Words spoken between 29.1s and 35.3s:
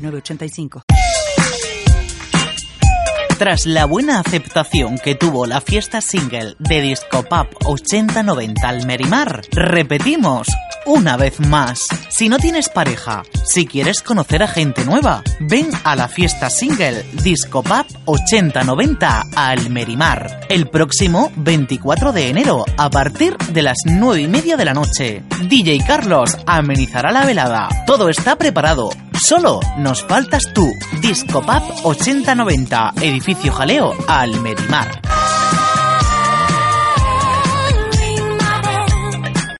Solo nos faltas tú. Disco Pop 80-90, edificio Jaleo, Almerimar.